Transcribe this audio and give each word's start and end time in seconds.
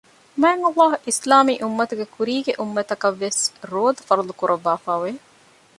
މާތްﷲ 0.41 0.91
އިސްލާމީ 1.07 1.53
އުއްމަތުގެ 1.63 2.05
ކުރީގެ 2.15 2.53
އުއްމަތަކަށްވެސް 2.59 3.41
ރޯދަ 3.71 4.01
ފަރްޟުކުރައްވާފައި 4.07 5.01
ވެ 5.03 5.11